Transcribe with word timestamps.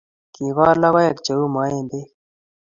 Kikol 0.33 0.77
lokoek 0.81 1.17
che 1.25 1.33
u 1.43 1.45
maembek 1.53 2.09